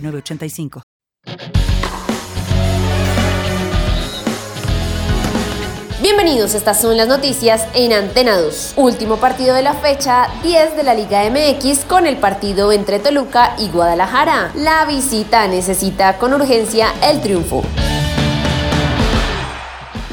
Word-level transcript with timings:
985. 0.00 0.82
Bienvenidos, 6.02 6.54
estas 6.54 6.80
son 6.80 6.96
las 6.96 7.08
noticias 7.08 7.66
en 7.74 7.92
Antena 7.92 8.38
2. 8.38 8.74
Último 8.76 9.16
partido 9.16 9.56
de 9.56 9.62
la 9.62 9.74
fecha 9.74 10.28
10 10.44 10.76
de 10.76 10.82
la 10.84 10.94
Liga 10.94 11.28
MX 11.28 11.84
con 11.84 12.06
el 12.06 12.16
partido 12.18 12.70
entre 12.70 13.00
Toluca 13.00 13.56
y 13.58 13.70
Guadalajara. 13.70 14.52
La 14.54 14.84
visita 14.84 15.48
necesita 15.48 16.18
con 16.18 16.32
urgencia 16.32 16.92
el 17.02 17.20
triunfo. 17.20 17.64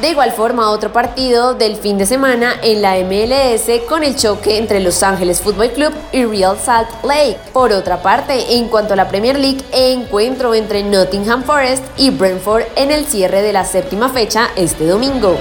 De 0.03 0.09
igual 0.09 0.33
forma, 0.33 0.69
otro 0.69 0.91
partido 0.91 1.53
del 1.53 1.77
fin 1.77 1.97
de 1.97 2.05
semana 2.05 2.55
en 2.61 2.81
la 2.81 2.95
MLS 2.97 3.85
con 3.87 4.03
el 4.03 4.17
choque 4.17 4.57
entre 4.57 4.81
Los 4.81 5.01
Ángeles 5.01 5.41
Football 5.41 5.71
Club 5.71 5.93
y 6.11 6.25
Real 6.25 6.57
Salt 6.59 6.89
Lake. 7.05 7.37
Por 7.53 7.71
otra 7.71 8.01
parte, 8.01 8.57
en 8.57 8.67
cuanto 8.67 8.91
a 8.91 8.97
la 8.97 9.07
Premier 9.07 9.39
League, 9.39 9.63
encuentro 9.71 10.53
entre 10.55 10.83
Nottingham 10.83 11.43
Forest 11.45 11.85
y 11.95 12.09
Brentford 12.09 12.63
en 12.75 12.91
el 12.91 13.05
cierre 13.05 13.41
de 13.41 13.53
la 13.53 13.63
séptima 13.63 14.09
fecha 14.09 14.49
este 14.57 14.85
domingo. 14.85 15.37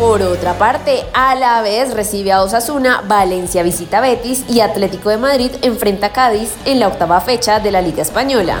Por 0.00 0.20
otra 0.20 0.54
parte, 0.54 1.04
a 1.14 1.36
la 1.36 1.62
vez 1.62 1.94
recibe 1.94 2.32
a 2.32 2.42
Osasuna, 2.42 3.04
Valencia 3.06 3.62
visita 3.62 4.00
Betis 4.00 4.44
y 4.48 4.58
Atlético 4.58 5.10
de 5.10 5.16
Madrid 5.16 5.52
enfrenta 5.62 6.08
a 6.08 6.12
Cádiz 6.12 6.50
en 6.64 6.80
la 6.80 6.88
octava 6.88 7.20
fecha 7.20 7.60
de 7.60 7.70
la 7.70 7.80
Liga 7.80 8.02
Española. 8.02 8.58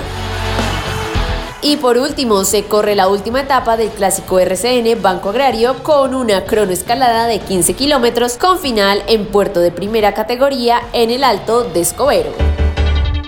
Y 1.64 1.78
por 1.78 1.96
último, 1.96 2.44
se 2.44 2.64
corre 2.64 2.94
la 2.94 3.08
última 3.08 3.40
etapa 3.40 3.78
del 3.78 3.88
clásico 3.88 4.38
RCN 4.38 5.00
Banco 5.00 5.30
Agrario 5.30 5.82
con 5.82 6.14
una 6.14 6.44
cronoescalada 6.44 7.26
de 7.26 7.40
15 7.40 7.72
kilómetros 7.72 8.36
con 8.36 8.58
final 8.58 9.02
en 9.08 9.24
puerto 9.24 9.60
de 9.60 9.72
primera 9.72 10.12
categoría 10.12 10.82
en 10.92 11.10
el 11.10 11.24
Alto 11.24 11.64
de 11.64 11.80
Escobero. 11.80 12.34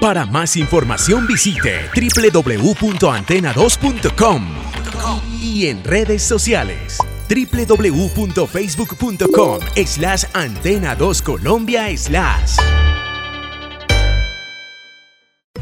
Para 0.02 0.26
más 0.26 0.54
información 0.56 1.26
visite 1.26 1.88
www.antena2.com 1.94 4.46
y 5.40 5.68
en 5.68 5.82
redes 5.82 6.22
sociales 6.22 6.98
www.facebook.com 7.30 9.60
slash 9.86 10.24
antena 10.34 10.94
2 10.94 11.22
Colombia 11.22 11.86
slash. 11.96 12.58